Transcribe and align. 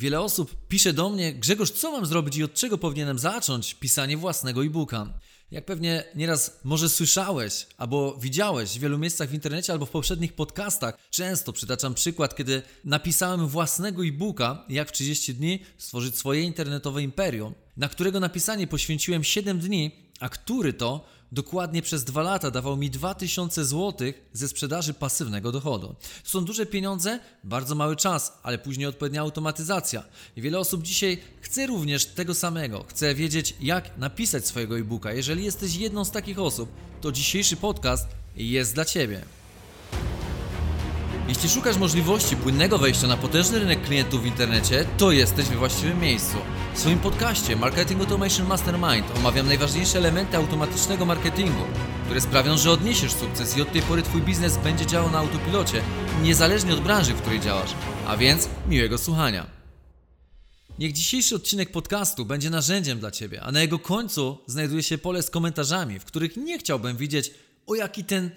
Wiele 0.00 0.20
osób 0.20 0.66
pisze 0.68 0.92
do 0.92 1.10
mnie, 1.10 1.34
Grzegorz, 1.34 1.70
co 1.70 1.92
mam 1.92 2.06
zrobić 2.06 2.36
i 2.36 2.44
od 2.44 2.54
czego 2.54 2.78
powinienem 2.78 3.18
zacząć 3.18 3.74
pisanie 3.74 4.16
własnego 4.16 4.64
e-booka? 4.64 5.18
Jak 5.50 5.64
pewnie 5.64 6.04
nieraz 6.14 6.60
może 6.64 6.88
słyszałeś 6.88 7.66
albo 7.78 8.16
widziałeś 8.16 8.70
w 8.70 8.80
wielu 8.80 8.98
miejscach 8.98 9.28
w 9.28 9.34
internecie 9.34 9.72
albo 9.72 9.86
w 9.86 9.90
poprzednich 9.90 10.32
podcastach, 10.32 10.94
często 11.10 11.52
przytaczam 11.52 11.94
przykład, 11.94 12.36
kiedy 12.36 12.62
napisałem 12.84 13.48
własnego 13.48 14.04
e-booka, 14.04 14.64
jak 14.68 14.88
w 14.88 14.92
30 14.92 15.34
dni 15.34 15.60
stworzyć 15.78 16.18
swoje 16.18 16.42
internetowe 16.42 17.02
imperium, 17.02 17.54
na 17.76 17.88
którego 17.88 18.20
napisanie 18.20 18.66
poświęciłem 18.66 19.24
7 19.24 19.58
dni, 19.58 19.90
a 20.20 20.28
który 20.28 20.72
to 20.72 21.04
dokładnie 21.32 21.82
przez 21.82 22.04
dwa 22.04 22.22
lata 22.22 22.50
dawał 22.50 22.76
mi 22.76 22.90
2000 22.90 23.64
zł 23.64 24.12
ze 24.32 24.48
sprzedaży 24.48 24.94
pasywnego 24.94 25.52
dochodu. 25.52 25.94
To 26.22 26.30
są 26.30 26.44
duże 26.44 26.66
pieniądze, 26.66 27.20
bardzo 27.44 27.74
mały 27.74 27.96
czas, 27.96 28.32
ale 28.42 28.58
później 28.58 28.86
odpowiednia 28.86 29.20
automatyzacja. 29.20 30.04
Wiele 30.36 30.58
osób 30.58 30.82
dzisiaj 30.82 31.18
chce 31.40 31.66
również 31.66 32.06
tego 32.06 32.34
samego. 32.34 32.84
Chce 32.88 33.14
wiedzieć, 33.14 33.56
jak 33.60 33.98
napisać 33.98 34.46
swojego 34.46 34.78
e-booka. 34.78 35.12
Jeżeli 35.12 35.44
jesteś 35.44 35.74
jedną 35.74 36.04
z 36.04 36.10
takich 36.10 36.38
osób, 36.38 36.68
to 37.00 37.12
dzisiejszy 37.12 37.56
podcast 37.56 38.08
jest 38.36 38.74
dla 38.74 38.84
Ciebie. 38.84 39.39
Jeśli 41.28 41.48
szukasz 41.48 41.76
możliwości 41.76 42.36
płynnego 42.36 42.78
wejścia 42.78 43.06
na 43.06 43.16
potężny 43.16 43.58
rynek 43.58 43.82
klientów 43.82 44.22
w 44.22 44.26
internecie, 44.26 44.86
to 44.98 45.12
jesteś 45.12 45.46
we 45.46 45.56
właściwym 45.56 46.00
miejscu. 46.00 46.36
W 46.74 46.78
swoim 46.78 46.98
podcaście 46.98 47.56
Marketing 47.56 48.00
Automation 48.00 48.46
Mastermind 48.46 49.16
omawiam 49.16 49.46
najważniejsze 49.46 49.98
elementy 49.98 50.36
automatycznego 50.36 51.04
marketingu, 51.04 51.62
które 52.04 52.20
sprawią, 52.20 52.58
że 52.58 52.70
odniesiesz 52.70 53.12
sukces 53.12 53.56
i 53.56 53.62
od 53.62 53.72
tej 53.72 53.82
pory 53.82 54.02
Twój 54.02 54.22
biznes 54.22 54.56
będzie 54.56 54.86
działał 54.86 55.10
na 55.10 55.18
autopilocie, 55.18 55.82
niezależnie 56.22 56.72
od 56.72 56.80
branży, 56.80 57.14
w 57.14 57.20
której 57.20 57.40
działasz. 57.40 57.70
A 58.06 58.16
więc 58.16 58.48
miłego 58.68 58.98
słuchania. 58.98 59.46
Niech 60.78 60.92
dzisiejszy 60.92 61.36
odcinek 61.36 61.72
podcastu 61.72 62.24
będzie 62.24 62.50
narzędziem 62.50 62.98
dla 62.98 63.10
Ciebie, 63.10 63.42
a 63.42 63.52
na 63.52 63.60
jego 63.60 63.78
końcu 63.78 64.38
znajduje 64.46 64.82
się 64.82 64.98
pole 64.98 65.22
z 65.22 65.30
komentarzami, 65.30 65.98
w 65.98 66.04
których 66.04 66.36
nie 66.36 66.58
chciałbym 66.58 66.96
widzieć, 66.96 67.30
o 67.66 67.74
jaki 67.74 68.04
ten 68.04 68.30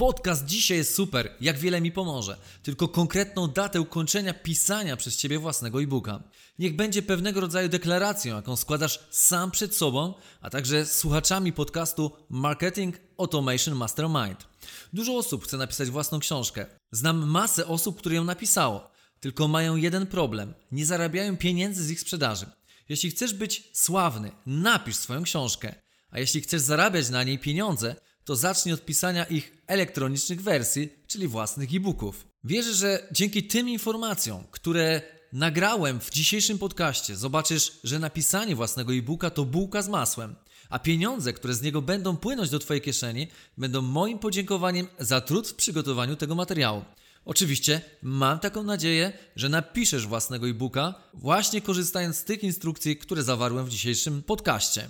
Podcast 0.00 0.44
dzisiaj 0.44 0.78
jest 0.78 0.94
super, 0.94 1.30
jak 1.40 1.58
wiele 1.58 1.80
mi 1.80 1.92
pomoże. 1.92 2.36
Tylko 2.62 2.88
konkretną 2.88 3.48
datę 3.48 3.80
ukończenia 3.80 4.34
pisania 4.34 4.96
przez 4.96 5.16
Ciebie 5.16 5.38
własnego 5.38 5.82
e-booka. 5.82 6.22
Niech 6.58 6.76
będzie 6.76 7.02
pewnego 7.02 7.40
rodzaju 7.40 7.68
deklaracją, 7.68 8.36
jaką 8.36 8.56
składasz 8.56 9.00
sam 9.10 9.50
przed 9.50 9.76
sobą, 9.76 10.14
a 10.40 10.50
także 10.50 10.86
słuchaczami 10.86 11.52
podcastu 11.52 12.12
Marketing 12.30 13.00
Automation 13.18 13.74
Mastermind. 13.74 14.48
Dużo 14.92 15.16
osób 15.16 15.44
chce 15.44 15.56
napisać 15.56 15.90
własną 15.90 16.18
książkę. 16.18 16.66
Znam 16.92 17.30
masę 17.30 17.66
osób, 17.66 17.98
które 17.98 18.14
ją 18.14 18.24
napisało. 18.24 18.90
Tylko 19.20 19.48
mają 19.48 19.76
jeden 19.76 20.06
problem. 20.06 20.54
Nie 20.72 20.86
zarabiają 20.86 21.36
pieniędzy 21.36 21.84
z 21.84 21.90
ich 21.90 22.00
sprzedaży. 22.00 22.46
Jeśli 22.88 23.10
chcesz 23.10 23.34
być 23.34 23.70
sławny, 23.72 24.32
napisz 24.46 24.96
swoją 24.96 25.22
książkę. 25.22 25.74
A 26.10 26.18
jeśli 26.18 26.40
chcesz 26.40 26.62
zarabiać 26.62 27.10
na 27.10 27.24
niej 27.24 27.38
pieniądze, 27.38 27.96
to 28.30 28.36
zacznij 28.36 28.74
od 28.74 28.84
pisania 28.84 29.24
ich 29.24 29.52
elektronicznych 29.66 30.42
wersji, 30.42 30.88
czyli 31.06 31.28
własnych 31.28 31.74
e-booków. 31.74 32.26
Wierzę, 32.44 32.74
że 32.74 33.08
dzięki 33.12 33.42
tym 33.42 33.68
informacjom, 33.68 34.44
które 34.50 35.02
nagrałem 35.32 36.00
w 36.00 36.10
dzisiejszym 36.10 36.58
podcaście, 36.58 37.16
zobaczysz, 37.16 37.72
że 37.84 37.98
napisanie 37.98 38.56
własnego 38.56 38.94
e-booka 38.94 39.30
to 39.30 39.44
bułka 39.44 39.82
z 39.82 39.88
masłem, 39.88 40.34
a 40.68 40.78
pieniądze, 40.78 41.32
które 41.32 41.54
z 41.54 41.62
niego 41.62 41.82
będą 41.82 42.16
płynąć 42.16 42.50
do 42.50 42.58
Twojej 42.58 42.80
kieszeni, 42.80 43.28
będą 43.58 43.82
moim 43.82 44.18
podziękowaniem 44.18 44.86
za 44.98 45.20
trud 45.20 45.48
w 45.48 45.54
przygotowaniu 45.54 46.16
tego 46.16 46.34
materiału. 46.34 46.84
Oczywiście 47.24 47.80
mam 48.02 48.38
taką 48.38 48.62
nadzieję, 48.62 49.12
że 49.36 49.48
napiszesz 49.48 50.06
własnego 50.06 50.48
e-booka, 50.48 50.94
właśnie 51.14 51.60
korzystając 51.60 52.16
z 52.16 52.24
tych 52.24 52.42
instrukcji, 52.42 52.96
które 52.96 53.22
zawarłem 53.22 53.66
w 53.66 53.70
dzisiejszym 53.70 54.22
podcaście. 54.22 54.88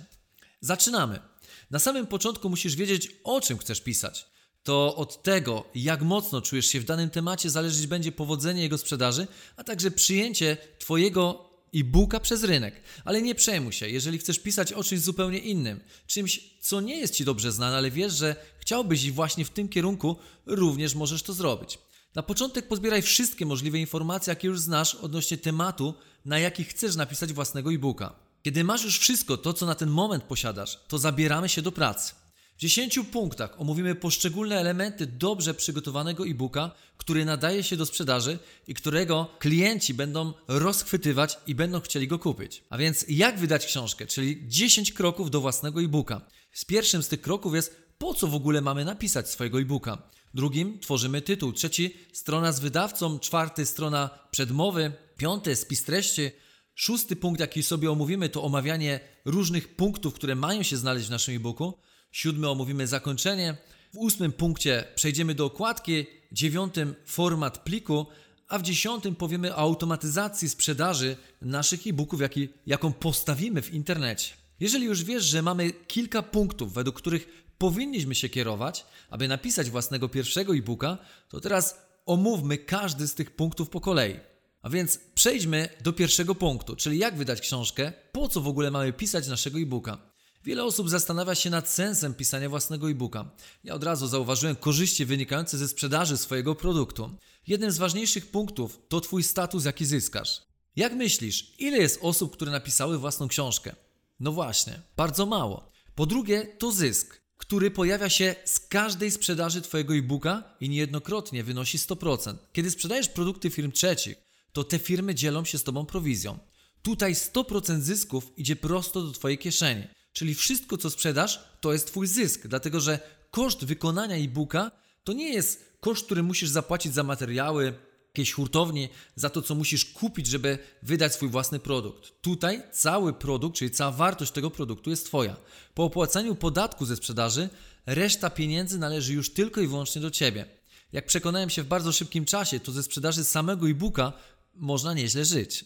Zaczynamy. 0.59 1.30
Na 1.71 1.79
samym 1.79 2.07
początku 2.07 2.49
musisz 2.49 2.75
wiedzieć, 2.75 3.09
o 3.23 3.41
czym 3.41 3.57
chcesz 3.57 3.81
pisać. 3.81 4.25
To 4.63 4.95
od 4.95 5.23
tego, 5.23 5.65
jak 5.75 6.01
mocno 6.01 6.41
czujesz 6.41 6.65
się 6.65 6.79
w 6.79 6.85
danym 6.85 7.09
temacie, 7.09 7.49
zależeć 7.49 7.87
będzie 7.87 8.11
powodzenie 8.11 8.61
jego 8.61 8.77
sprzedaży, 8.77 9.27
a 9.57 9.63
także 9.63 9.91
przyjęcie 9.91 10.57
Twojego 10.79 11.49
e-booka 11.75 12.19
przez 12.19 12.43
rynek. 12.43 12.81
Ale 13.05 13.21
nie 13.21 13.35
przejmuj 13.35 13.73
się, 13.73 13.89
jeżeli 13.89 14.17
chcesz 14.17 14.39
pisać 14.39 14.73
o 14.73 14.83
czymś 14.83 15.01
zupełnie 15.01 15.39
innym, 15.39 15.79
czymś, 16.07 16.39
co 16.61 16.81
nie 16.81 16.97
jest 16.97 17.15
Ci 17.15 17.25
dobrze 17.25 17.51
znane, 17.51 17.77
ale 17.77 17.91
wiesz, 17.91 18.13
że 18.13 18.35
chciałbyś 18.59 19.03
i 19.03 19.11
właśnie 19.11 19.45
w 19.45 19.49
tym 19.49 19.69
kierunku 19.69 20.15
również 20.45 20.95
możesz 20.95 21.23
to 21.23 21.33
zrobić. 21.33 21.79
Na 22.15 22.23
początek 22.23 22.67
pozbieraj 22.67 23.01
wszystkie 23.01 23.45
możliwe 23.45 23.79
informacje, 23.79 24.31
jakie 24.31 24.47
już 24.47 24.59
znasz 24.59 24.95
odnośnie 24.95 25.37
tematu, 25.37 25.93
na 26.25 26.39
jaki 26.39 26.63
chcesz 26.63 26.95
napisać 26.95 27.33
własnego 27.33 27.73
e-booka. 27.73 28.30
Kiedy 28.43 28.63
masz 28.63 28.83
już 28.83 28.99
wszystko 28.99 29.37
to, 29.37 29.53
co 29.53 29.65
na 29.65 29.75
ten 29.75 29.89
moment 29.89 30.23
posiadasz, 30.23 30.79
to 30.87 30.97
zabieramy 30.97 31.49
się 31.49 31.61
do 31.61 31.71
pracy. 31.71 32.13
W 32.57 32.61
10 32.61 32.99
punktach 33.11 33.61
omówimy 33.61 33.95
poszczególne 33.95 34.59
elementy 34.59 35.07
dobrze 35.07 35.53
przygotowanego 35.53 36.27
e-booka, 36.27 36.71
który 36.97 37.25
nadaje 37.25 37.63
się 37.63 37.77
do 37.77 37.85
sprzedaży 37.85 38.39
i 38.67 38.73
którego 38.73 39.27
klienci 39.39 39.93
będą 39.93 40.33
rozchwytywać 40.47 41.37
i 41.47 41.55
będą 41.55 41.81
chcieli 41.81 42.07
go 42.07 42.19
kupić. 42.19 42.63
A 42.69 42.77
więc 42.77 43.05
jak 43.09 43.39
wydać 43.39 43.65
książkę, 43.65 44.07
czyli 44.07 44.47
10 44.47 44.93
kroków 44.93 45.31
do 45.31 45.41
własnego 45.41 45.81
e-booka. 45.81 46.21
Z 46.53 46.65
pierwszym 46.65 47.03
z 47.03 47.07
tych 47.07 47.21
kroków 47.21 47.55
jest 47.55 47.75
po 47.97 48.13
co 48.13 48.27
w 48.27 48.35
ogóle 48.35 48.61
mamy 48.61 48.85
napisać 48.85 49.29
swojego 49.29 49.59
e-booka. 49.59 49.97
Drugim 50.33 50.79
tworzymy 50.79 51.21
tytuł, 51.21 51.53
trzeci 51.53 51.97
strona 52.13 52.51
z 52.51 52.59
wydawcą, 52.59 53.19
czwarty 53.19 53.65
strona 53.65 54.09
przedmowy, 54.31 54.91
piąty 55.17 55.55
spis 55.55 55.83
treści, 55.83 56.31
Szósty 56.75 57.15
punkt, 57.15 57.39
jaki 57.39 57.63
sobie 57.63 57.91
omówimy, 57.91 58.29
to 58.29 58.43
omawianie 58.43 58.99
różnych 59.25 59.75
punktów, 59.75 60.13
które 60.13 60.35
mają 60.35 60.63
się 60.63 60.77
znaleźć 60.77 61.07
w 61.07 61.11
naszym 61.11 61.35
e-booku. 61.35 61.73
Siódmy 62.11 62.49
omówimy 62.49 62.87
zakończenie. 62.87 63.57
W 63.93 63.97
ósmym 63.97 64.31
punkcie 64.31 64.83
przejdziemy 64.95 65.35
do 65.35 65.45
okładki. 65.45 66.05
Dziewiątym 66.31 66.95
format 67.05 67.57
pliku. 67.57 68.05
A 68.47 68.59
w 68.59 68.61
dziesiątym 68.61 69.15
powiemy 69.15 69.55
o 69.55 69.57
automatyzacji 69.57 70.49
sprzedaży 70.49 71.17
naszych 71.41 71.87
e-booków, 71.87 72.19
jaką 72.65 72.93
postawimy 72.93 73.61
w 73.61 73.73
internecie. 73.73 74.33
Jeżeli 74.59 74.85
już 74.85 75.03
wiesz, 75.03 75.23
że 75.23 75.41
mamy 75.41 75.71
kilka 75.71 76.21
punktów, 76.23 76.73
według 76.73 76.97
których 76.97 77.43
powinniśmy 77.57 78.15
się 78.15 78.29
kierować, 78.29 78.85
aby 79.09 79.27
napisać 79.27 79.69
własnego 79.69 80.09
pierwszego 80.09 80.55
e-booka, 80.55 80.97
to 81.29 81.39
teraz 81.39 81.77
omówmy 82.05 82.57
każdy 82.57 83.07
z 83.07 83.15
tych 83.15 83.35
punktów 83.35 83.69
po 83.69 83.81
kolei. 83.81 84.30
A 84.61 84.69
więc 84.69 84.99
przejdźmy 85.15 85.69
do 85.83 85.93
pierwszego 85.93 86.35
punktu, 86.35 86.75
czyli 86.75 86.97
jak 86.97 87.17
wydać 87.17 87.41
książkę, 87.41 87.93
po 88.11 88.29
co 88.29 88.41
w 88.41 88.47
ogóle 88.47 88.71
mamy 88.71 88.93
pisać 88.93 89.27
naszego 89.27 89.59
e-booka. 89.59 89.97
Wiele 90.43 90.63
osób 90.63 90.89
zastanawia 90.89 91.35
się 91.35 91.49
nad 91.49 91.69
sensem 91.69 92.13
pisania 92.13 92.49
własnego 92.49 92.89
e-booka. 92.89 93.31
Ja 93.63 93.73
od 93.73 93.83
razu 93.83 94.07
zauważyłem 94.07 94.55
korzyści 94.55 95.05
wynikające 95.05 95.57
ze 95.57 95.67
sprzedaży 95.67 96.17
swojego 96.17 96.55
produktu. 96.55 97.17
Jednym 97.47 97.71
z 97.71 97.77
ważniejszych 97.77 98.31
punktów 98.31 98.79
to 98.87 99.01
Twój 99.01 99.23
status, 99.23 99.65
jaki 99.65 99.85
zyskasz. 99.85 100.41
Jak 100.75 100.93
myślisz, 100.93 101.53
ile 101.59 101.77
jest 101.77 101.99
osób, 102.01 102.33
które 102.33 102.51
napisały 102.51 102.97
własną 102.97 103.27
książkę? 103.27 103.75
No 104.19 104.31
właśnie, 104.31 104.81
bardzo 104.97 105.25
mało. 105.25 105.71
Po 105.95 106.05
drugie, 106.05 106.45
to 106.59 106.71
zysk, 106.71 107.21
który 107.37 107.71
pojawia 107.71 108.09
się 108.09 108.35
z 108.45 108.59
każdej 108.59 109.11
sprzedaży 109.11 109.61
Twojego 109.61 109.95
e-booka 109.95 110.43
i 110.59 110.69
niejednokrotnie 110.69 111.43
wynosi 111.43 111.77
100%. 111.77 112.35
Kiedy 112.53 112.71
sprzedajesz 112.71 113.09
produkty 113.09 113.49
firm 113.49 113.71
trzecich, 113.71 114.15
to 114.53 114.63
te 114.63 114.79
firmy 114.79 115.15
dzielą 115.15 115.45
się 115.45 115.57
z 115.57 115.63
Tobą 115.63 115.85
prowizją. 115.85 116.39
Tutaj 116.81 117.13
100% 117.13 117.79
zysków 117.79 118.31
idzie 118.37 118.55
prosto 118.55 119.01
do 119.01 119.11
Twojej 119.11 119.37
kieszeni. 119.37 119.83
Czyli 120.13 120.35
wszystko, 120.35 120.77
co 120.77 120.89
sprzedasz, 120.89 121.39
to 121.61 121.73
jest 121.73 121.87
Twój 121.87 122.07
zysk, 122.07 122.47
dlatego 122.47 122.79
że 122.79 122.99
koszt 123.31 123.65
wykonania 123.65 124.15
e-booka 124.15 124.71
to 125.03 125.13
nie 125.13 125.33
jest 125.33 125.71
koszt, 125.79 126.05
który 126.05 126.23
musisz 126.23 126.49
zapłacić 126.49 126.93
za 126.93 127.03
materiały, 127.03 127.73
jakiejś 128.07 128.33
hurtowni, 128.33 128.89
za 129.15 129.29
to, 129.29 129.41
co 129.41 129.55
musisz 129.55 129.85
kupić, 129.85 130.27
żeby 130.27 130.57
wydać 130.83 131.13
swój 131.13 131.29
własny 131.29 131.59
produkt. 131.59 132.21
Tutaj 132.21 132.63
cały 132.71 133.13
produkt, 133.13 133.57
czyli 133.57 133.71
cała 133.71 133.91
wartość 133.91 134.31
tego 134.31 134.51
produktu 134.51 134.89
jest 134.89 135.05
Twoja. 135.05 135.35
Po 135.73 135.83
opłacaniu 135.83 136.35
podatku 136.35 136.85
ze 136.85 136.95
sprzedaży, 136.95 137.49
reszta 137.85 138.29
pieniędzy 138.29 138.79
należy 138.79 139.13
już 139.13 139.33
tylko 139.33 139.61
i 139.61 139.67
wyłącznie 139.67 140.01
do 140.01 140.11
Ciebie. 140.11 140.45
Jak 140.91 141.05
przekonałem 141.05 141.49
się 141.49 141.63
w 141.63 141.67
bardzo 141.67 141.91
szybkim 141.91 142.25
czasie, 142.25 142.59
to 142.59 142.71
ze 142.71 142.83
sprzedaży 142.83 143.23
samego 143.23 143.69
e-booka 143.69 144.13
można 144.61 144.93
nieźle 144.93 145.25
żyć. 145.25 145.65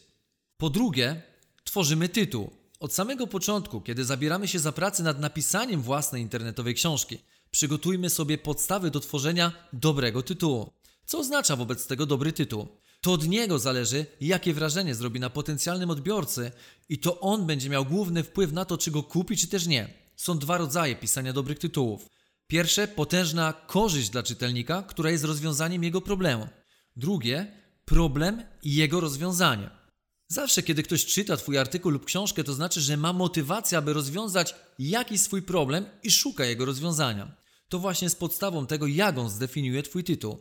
Po 0.57 0.69
drugie, 0.69 1.21
tworzymy 1.63 2.09
tytuł. 2.09 2.51
Od 2.79 2.93
samego 2.93 3.27
początku, 3.27 3.81
kiedy 3.81 4.05
zabieramy 4.05 4.47
się 4.47 4.59
za 4.59 4.71
pracę 4.71 5.03
nad 5.03 5.19
napisaniem 5.19 5.81
własnej 5.81 6.21
internetowej 6.21 6.75
książki, 6.75 7.17
przygotujmy 7.51 8.09
sobie 8.09 8.37
podstawy 8.37 8.91
do 8.91 8.99
tworzenia 8.99 9.51
dobrego 9.73 10.23
tytułu. 10.23 10.73
Co 11.05 11.19
oznacza 11.19 11.55
wobec 11.55 11.87
tego 11.87 12.05
dobry 12.05 12.33
tytuł? 12.33 12.67
To 13.01 13.13
od 13.13 13.27
niego 13.27 13.59
zależy, 13.59 14.05
jakie 14.21 14.53
wrażenie 14.53 14.95
zrobi 14.95 15.19
na 15.19 15.29
potencjalnym 15.29 15.89
odbiorcy, 15.89 16.51
i 16.89 16.99
to 16.99 17.19
on 17.19 17.45
będzie 17.45 17.69
miał 17.69 17.85
główny 17.85 18.23
wpływ 18.23 18.51
na 18.51 18.65
to, 18.65 18.77
czy 18.77 18.91
go 18.91 19.03
kupi, 19.03 19.37
czy 19.37 19.47
też 19.47 19.67
nie. 19.67 19.93
Są 20.15 20.39
dwa 20.39 20.57
rodzaje 20.57 20.95
pisania 20.95 21.33
dobrych 21.33 21.59
tytułów. 21.59 22.09
Pierwsze, 22.47 22.87
potężna 22.87 23.53
korzyść 23.53 24.09
dla 24.09 24.23
czytelnika, 24.23 24.83
która 24.83 25.11
jest 25.11 25.23
rozwiązaniem 25.23 25.83
jego 25.83 26.01
problemu. 26.01 26.47
Drugie, 26.95 27.64
problem 27.85 28.43
i 28.63 28.75
jego 28.75 28.99
rozwiązanie. 28.99 29.69
Zawsze, 30.27 30.63
kiedy 30.63 30.83
ktoś 30.83 31.05
czyta 31.05 31.37
Twój 31.37 31.57
artykuł 31.57 31.91
lub 31.91 32.05
książkę, 32.05 32.43
to 32.43 32.53
znaczy, 32.53 32.81
że 32.81 32.97
ma 32.97 33.13
motywację, 33.13 33.77
aby 33.77 33.93
rozwiązać 33.93 34.55
jakiś 34.79 35.21
swój 35.21 35.41
problem 35.41 35.85
i 36.03 36.11
szuka 36.11 36.45
jego 36.45 36.65
rozwiązania. 36.65 37.31
To 37.69 37.79
właśnie 37.79 38.09
z 38.09 38.15
podstawą 38.15 38.67
tego, 38.67 38.87
jak 38.87 39.17
on 39.17 39.29
zdefiniuje 39.29 39.83
Twój 39.83 40.03
tytuł. 40.03 40.37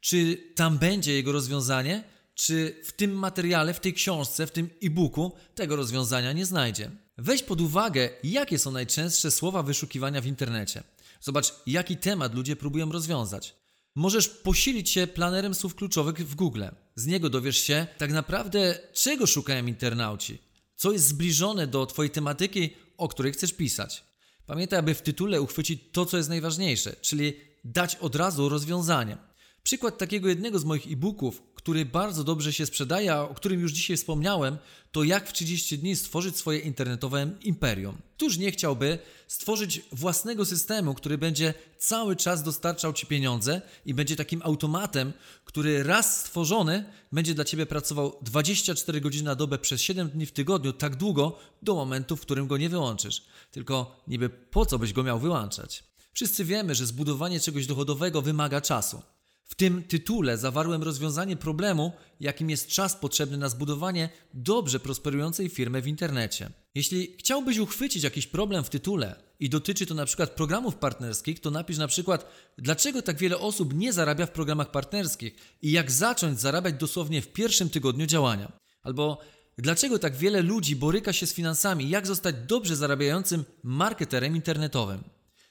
Czy 0.00 0.36
tam 0.54 0.78
będzie 0.78 1.12
jego 1.12 1.32
rozwiązanie, 1.32 2.04
czy 2.34 2.80
w 2.84 2.92
tym 2.92 3.12
materiale, 3.12 3.74
w 3.74 3.80
tej 3.80 3.94
książce, 3.94 4.46
w 4.46 4.50
tym 4.50 4.70
e-booku 4.82 5.32
tego 5.54 5.76
rozwiązania 5.76 6.32
nie 6.32 6.46
znajdzie. 6.46 6.90
Weź 7.18 7.42
pod 7.42 7.60
uwagę, 7.60 8.10
jakie 8.24 8.58
są 8.58 8.70
najczęstsze 8.70 9.30
słowa 9.30 9.62
wyszukiwania 9.62 10.20
w 10.20 10.26
internecie. 10.26 10.82
Zobacz, 11.20 11.54
jaki 11.66 11.96
temat 11.96 12.34
ludzie 12.34 12.56
próbują 12.56 12.92
rozwiązać. 12.92 13.54
Możesz 13.98 14.28
posilić 14.28 14.90
się 14.90 15.06
planerem 15.06 15.54
słów 15.54 15.74
kluczowych 15.74 16.28
w 16.28 16.34
Google. 16.34 16.64
Z 16.94 17.06
niego 17.06 17.30
dowiesz 17.30 17.58
się 17.58 17.86
tak 17.98 18.12
naprawdę, 18.12 18.78
czego 18.92 19.26
szukają 19.26 19.66
internauci, 19.66 20.38
co 20.76 20.92
jest 20.92 21.06
zbliżone 21.06 21.66
do 21.66 21.86
Twojej 21.86 22.10
tematyki, 22.10 22.70
o 22.96 23.08
której 23.08 23.32
chcesz 23.32 23.52
pisać. 23.52 24.04
Pamiętaj, 24.46 24.78
aby 24.78 24.94
w 24.94 25.02
tytule 25.02 25.40
uchwycić 25.40 25.80
to, 25.92 26.06
co 26.06 26.16
jest 26.16 26.28
najważniejsze, 26.28 26.96
czyli 27.00 27.34
dać 27.64 27.96
od 27.96 28.16
razu 28.16 28.48
rozwiązanie. 28.48 29.16
Przykład 29.62 29.98
takiego 29.98 30.28
jednego 30.28 30.58
z 30.58 30.64
moich 30.64 30.92
e-booków, 30.92 31.42
który 31.68 31.84
bardzo 31.84 32.24
dobrze 32.24 32.52
się 32.52 32.66
sprzedaje, 32.66 33.12
a 33.12 33.20
o 33.20 33.34
którym 33.34 33.60
już 33.60 33.72
dzisiaj 33.72 33.96
wspomniałem, 33.96 34.58
to 34.92 35.04
jak 35.04 35.28
w 35.28 35.32
30 35.32 35.78
dni 35.78 35.96
stworzyć 35.96 36.36
swoje 36.36 36.58
internetowe 36.58 37.30
imperium. 37.42 37.98
Któż 38.16 38.38
nie 38.38 38.50
chciałby 38.50 38.98
stworzyć 39.26 39.82
własnego 39.92 40.44
systemu, 40.44 40.94
który 40.94 41.18
będzie 41.18 41.54
cały 41.78 42.16
czas 42.16 42.42
dostarczał 42.42 42.92
Ci 42.92 43.06
pieniądze 43.06 43.62
i 43.86 43.94
będzie 43.94 44.16
takim 44.16 44.42
automatem, 44.44 45.12
który 45.44 45.82
raz 45.82 46.20
stworzony 46.20 46.84
będzie 47.12 47.34
dla 47.34 47.44
Ciebie 47.44 47.66
pracował 47.66 48.18
24 48.22 49.00
godziny 49.00 49.24
na 49.24 49.34
dobę 49.34 49.58
przez 49.58 49.80
7 49.80 50.08
dni 50.08 50.26
w 50.26 50.32
tygodniu, 50.32 50.72
tak 50.72 50.96
długo 50.96 51.38
do 51.62 51.74
momentu, 51.74 52.16
w 52.16 52.20
którym 52.20 52.46
go 52.46 52.56
nie 52.56 52.68
wyłączysz. 52.68 53.22
Tylko 53.50 54.02
niby 54.06 54.28
po 54.28 54.66
co 54.66 54.78
byś 54.78 54.92
go 54.92 55.02
miał 55.02 55.18
wyłączać? 55.18 55.84
Wszyscy 56.12 56.44
wiemy, 56.44 56.74
że 56.74 56.86
zbudowanie 56.86 57.40
czegoś 57.40 57.66
dochodowego 57.66 58.22
wymaga 58.22 58.60
czasu. 58.60 59.02
W 59.48 59.54
tym 59.54 59.82
tytule 59.82 60.38
zawarłem 60.38 60.82
rozwiązanie 60.82 61.36
problemu, 61.36 61.92
jakim 62.20 62.50
jest 62.50 62.68
czas 62.68 62.96
potrzebny 62.96 63.38
na 63.38 63.48
zbudowanie 63.48 64.08
dobrze 64.34 64.80
prosperującej 64.80 65.48
firmy 65.48 65.82
w 65.82 65.86
internecie. 65.86 66.50
Jeśli 66.74 67.16
chciałbyś 67.18 67.58
uchwycić 67.58 68.02
jakiś 68.02 68.26
problem 68.26 68.64
w 68.64 68.70
tytule 68.70 69.16
i 69.40 69.50
dotyczy 69.50 69.86
to 69.86 69.94
na 69.94 70.06
przykład 70.06 70.30
programów 70.30 70.74
partnerskich, 70.76 71.40
to 71.40 71.50
napisz 71.50 71.78
na 71.78 71.88
przykład 71.88 72.30
dlaczego 72.58 73.02
tak 73.02 73.16
wiele 73.16 73.38
osób 73.38 73.74
nie 73.74 73.92
zarabia 73.92 74.26
w 74.26 74.30
programach 74.30 74.70
partnerskich 74.70 75.34
i 75.62 75.72
jak 75.72 75.90
zacząć 75.90 76.40
zarabiać 76.40 76.74
dosłownie 76.74 77.22
w 77.22 77.32
pierwszym 77.32 77.70
tygodniu 77.70 78.06
działania. 78.06 78.52
Albo 78.82 79.20
dlaczego 79.58 79.98
tak 79.98 80.16
wiele 80.16 80.42
ludzi 80.42 80.76
boryka 80.76 81.12
się 81.12 81.26
z 81.26 81.34
finansami, 81.34 81.88
jak 81.88 82.06
zostać 82.06 82.36
dobrze 82.46 82.76
zarabiającym 82.76 83.44
marketerem 83.62 84.36
internetowym. 84.36 85.04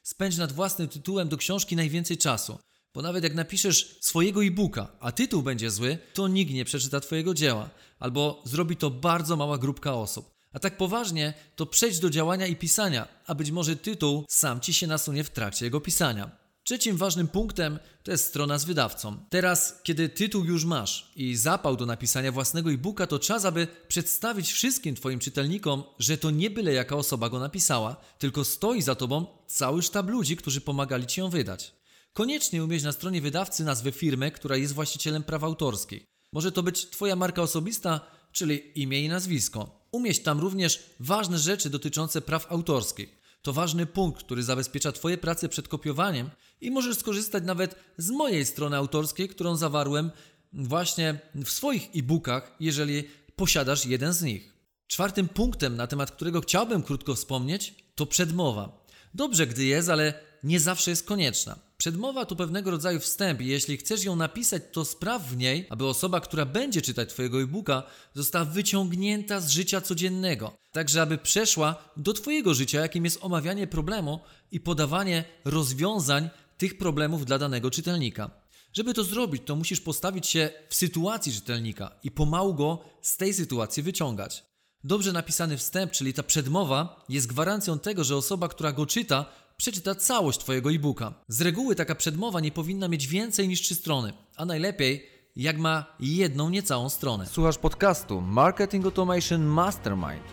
Spędź 0.04 0.38
nad 0.38 0.52
własnym 0.52 0.88
tytułem 0.88 1.30
do 1.30 1.38
książki 1.38 1.76
najwięcej 1.76 2.18
czasu. 2.18 2.60
Bo 2.98 3.04
nawet 3.04 3.24
jak 3.24 3.36
napiszesz 3.36 3.98
swojego 4.02 4.44
e-booka, 4.44 4.88
a 5.00 5.12
tytuł 5.12 5.42
będzie 5.42 5.72
zły, 5.72 5.98
to 6.14 6.28
nikt 6.28 6.54
nie 6.54 6.66
przeczyta 6.66 7.00
Twojego 7.00 7.34
dzieła, 7.34 7.70
albo 8.00 8.44
zrobi 8.46 8.76
to 8.76 8.90
bardzo 8.90 9.36
mała 9.36 9.58
grupka 9.58 9.94
osób. 9.94 10.32
A 10.54 10.60
tak 10.60 10.78
poważnie, 10.78 11.34
to 11.56 11.66
przejdź 11.66 12.00
do 12.00 12.10
działania 12.10 12.48
i 12.48 12.56
pisania, 12.56 13.08
a 13.28 13.36
być 13.36 13.52
może 13.52 13.76
tytuł 13.76 14.26
sam 14.30 14.60
Ci 14.62 14.74
się 14.74 14.88
nasunie 14.88 15.24
w 15.24 15.30
trakcie 15.30 15.66
jego 15.66 15.82
pisania. 15.82 16.32
Trzecim 16.64 16.98
ważnym 16.98 17.28
punktem 17.28 17.80
to 18.04 18.12
jest 18.12 18.26
strona 18.26 18.58
z 18.58 18.66
wydawcą. 18.66 19.18
Teraz, 19.30 19.82
kiedy 19.84 20.10
tytuł 20.10 20.46
już 20.46 20.66
masz 20.66 21.12
i 21.16 21.36
zapał 21.36 21.76
do 21.76 21.86
napisania 21.86 22.32
własnego 22.32 22.72
e-booka, 22.72 23.08
to 23.08 23.20
czas, 23.20 23.46
aby 23.46 23.68
przedstawić 23.88 24.52
wszystkim 24.52 24.96
Twoim 24.96 25.20
czytelnikom, 25.20 25.84
że 26.00 26.18
to 26.18 26.32
nie 26.32 26.50
byle 26.50 26.74
jaka 26.74 26.96
osoba 26.96 27.30
go 27.30 27.40
napisała, 27.40 27.96
tylko 28.20 28.46
stoi 28.46 28.82
za 28.82 28.96
Tobą 28.96 29.26
cały 29.48 29.82
sztab 29.82 30.10
ludzi, 30.10 30.38
którzy 30.38 30.62
pomagali 30.62 31.08
Ci 31.08 31.20
ją 31.20 31.30
wydać. 31.30 31.77
Koniecznie 32.18 32.64
umieść 32.64 32.86
na 32.86 32.92
stronie 32.92 33.22
wydawcy 33.22 33.64
nazwę 33.64 33.92
firmy, 33.92 34.32
która 34.32 34.56
jest 34.56 34.74
właścicielem 34.74 35.24
praw 35.24 35.44
autorskich. 35.44 36.06
Może 36.34 36.52
to 36.52 36.64
być 36.64 36.90
Twoja 36.90 37.16
marka 37.16 37.42
osobista, 37.42 38.02
czyli 38.32 38.82
imię 38.82 39.02
i 39.02 39.10
nazwisko. 39.10 39.88
Umieść 39.92 40.24
tam 40.24 40.40
również 40.40 40.84
ważne 41.00 41.40
rzeczy 41.40 41.70
dotyczące 41.70 42.22
praw 42.22 42.52
autorskich. 42.52 43.18
To 43.42 43.54
ważny 43.54 43.86
punkt, 43.86 44.24
który 44.24 44.44
zabezpiecza 44.44 44.92
Twoje 44.92 45.18
prace 45.18 45.50
przed 45.50 45.68
kopiowaniem 45.68 46.30
i 46.62 46.72
możesz 46.72 46.98
skorzystać 46.98 47.44
nawet 47.44 47.76
z 47.98 48.10
mojej 48.10 48.46
strony 48.46 48.78
autorskiej, 48.78 49.30
którą 49.30 49.56
zawarłem 49.56 50.12
właśnie 50.54 51.20
w 51.36 51.50
swoich 51.50 51.90
e-bookach, 51.96 52.56
jeżeli 52.60 53.04
posiadasz 53.36 53.86
jeden 53.86 54.14
z 54.14 54.22
nich. 54.22 54.54
Czwartym 54.88 55.28
punktem, 55.28 55.76
na 55.76 55.88
temat 55.88 56.12
którego 56.12 56.42
chciałbym 56.42 56.84
krótko 56.84 57.16
wspomnieć, 57.16 57.76
to 57.96 58.06
przedmowa. 58.06 58.86
Dobrze, 59.14 59.48
gdy 59.48 59.66
jest, 59.66 59.90
ale 59.90 60.27
nie 60.44 60.60
zawsze 60.60 60.92
jest 60.92 61.08
konieczna. 61.08 61.60
Przedmowa 61.78 62.26
to 62.26 62.36
pewnego 62.36 62.72
rodzaju 62.72 63.00
wstęp 63.00 63.42
i 63.42 63.48
jeśli 63.48 63.78
chcesz 63.78 64.04
ją 64.04 64.16
napisać, 64.16 64.64
to 64.72 64.86
spraw 64.86 65.24
w 65.24 65.38
niej, 65.38 65.68
aby 65.70 65.86
osoba, 65.86 66.22
która 66.22 66.46
będzie 66.46 66.82
czytać 66.82 67.10
Twojego 67.10 67.42
e-booka, 67.42 67.84
została 68.14 68.46
wyciągnięta 68.46 69.40
z 69.40 69.50
życia 69.50 69.82
codziennego, 69.82 70.58
także 70.72 71.02
aby 71.02 71.18
przeszła 71.18 71.92
do 71.98 72.14
Twojego 72.14 72.54
życia, 72.54 72.82
jakim 72.82 73.06
jest 73.06 73.18
omawianie 73.22 73.68
problemu 73.68 74.20
i 74.52 74.60
podawanie 74.60 75.24
rozwiązań 75.46 76.30
tych 76.58 76.78
problemów 76.78 77.26
dla 77.26 77.38
danego 77.40 77.72
czytelnika. 77.72 78.32
Żeby 78.74 78.94
to 78.94 79.04
zrobić, 79.04 79.44
to 79.46 79.56
musisz 79.56 79.82
postawić 79.82 80.28
się 80.28 80.50
w 80.70 80.76
sytuacji 80.76 81.34
czytelnika 81.34 81.92
i 82.04 82.12
pomału 82.12 82.54
go 82.54 82.80
z 83.02 83.18
tej 83.18 83.34
sytuacji 83.34 83.84
wyciągać. 83.84 84.44
Dobrze 84.84 85.14
napisany 85.14 85.58
wstęp, 85.58 85.92
czyli 85.92 86.14
ta 86.14 86.24
przedmowa, 86.24 87.06
jest 87.10 87.28
gwarancją 87.28 87.80
tego, 87.80 88.04
że 88.04 88.16
osoba, 88.16 88.48
która 88.48 88.72
go 88.72 88.86
czyta, 88.86 89.26
przeczyta 89.58 89.96
całość 89.96 90.40
Twojego 90.40 90.72
e-booka. 90.72 91.14
Z 91.28 91.42
reguły 91.42 91.76
taka 91.76 91.96
przedmowa 91.96 92.40
nie 92.40 92.52
powinna 92.52 92.88
mieć 92.88 93.08
więcej 93.08 93.48
niż 93.48 93.62
trzy 93.62 93.76
strony, 93.76 94.14
a 94.36 94.46
najlepiej 94.46 95.10
jak 95.36 95.58
ma 95.58 95.86
jedną 96.00 96.50
niecałą 96.50 96.90
stronę. 96.90 97.26
Słuchasz 97.26 97.58
podcastu 97.58 98.22
Marketing 98.22 98.86
Automation 98.86 99.46
Mastermind. 99.46 100.24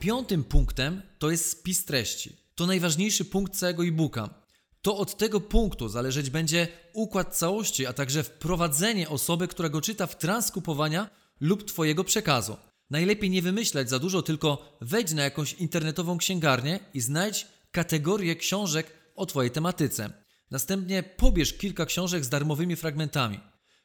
Piątym 0.00 0.44
punktem 0.44 1.02
to 1.18 1.30
jest 1.30 1.50
spis 1.50 1.84
treści. 1.84 2.36
To 2.54 2.66
najważniejszy 2.66 3.24
punkt 3.24 3.56
całego 3.56 3.84
e-booka. 3.84 4.28
To 4.82 4.96
od 4.96 5.16
tego 5.16 5.40
punktu 5.40 5.88
zależeć 5.88 6.30
będzie 6.30 6.68
układ 6.92 7.36
całości, 7.36 7.86
a 7.86 7.92
także 7.92 8.22
wprowadzenie 8.22 9.08
osoby, 9.08 9.48
która 9.48 9.68
go 9.68 9.80
czyta 9.80 10.06
w 10.06 10.18
trans 10.18 10.50
kupowania 10.50 11.10
lub 11.40 11.64
Twojego 11.64 12.04
przekazu. 12.04 12.56
Najlepiej 12.92 13.30
nie 13.30 13.42
wymyślać 13.42 13.90
za 13.90 13.98
dużo, 13.98 14.22
tylko 14.22 14.76
wejdź 14.80 15.12
na 15.12 15.22
jakąś 15.22 15.52
internetową 15.52 16.18
księgarnię 16.18 16.80
i 16.94 17.00
znajdź 17.00 17.46
kategorię 17.70 18.36
książek 18.36 18.86
o 19.16 19.26
Twojej 19.26 19.50
tematyce. 19.50 20.12
Następnie 20.50 21.02
pobierz 21.02 21.52
kilka 21.52 21.86
książek 21.86 22.24
z 22.24 22.28
darmowymi 22.28 22.76
fragmentami. 22.76 23.40